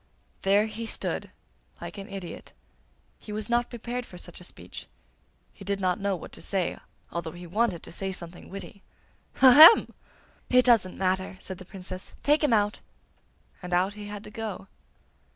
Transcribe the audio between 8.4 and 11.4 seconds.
witty. 'Ahem!' 'It doesn't matter!'